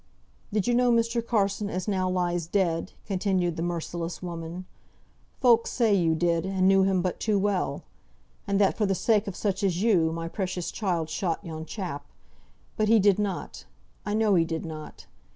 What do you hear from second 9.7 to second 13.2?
you, my precious child shot yon chap. But he did